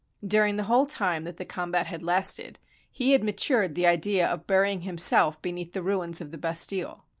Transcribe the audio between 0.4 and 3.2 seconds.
the whole time that the combat had lasted, he